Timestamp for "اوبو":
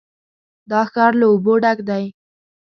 1.31-1.53